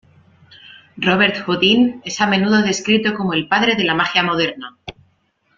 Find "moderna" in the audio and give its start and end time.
4.23-4.79